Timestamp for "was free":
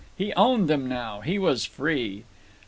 1.37-2.23